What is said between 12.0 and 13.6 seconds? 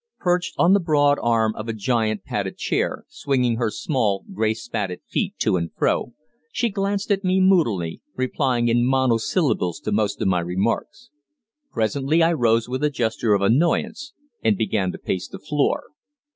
I rose with a gesture of